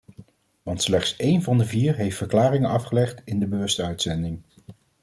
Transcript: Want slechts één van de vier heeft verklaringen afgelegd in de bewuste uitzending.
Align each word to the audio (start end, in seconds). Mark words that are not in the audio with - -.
Want 0.63 0.81
slechts 0.81 1.15
één 1.15 1.41
van 1.41 1.57
de 1.57 1.65
vier 1.65 1.95
heeft 1.95 2.17
verklaringen 2.17 2.69
afgelegd 2.69 3.21
in 3.25 3.39
de 3.39 3.47
bewuste 3.47 3.83
uitzending. 3.83 4.41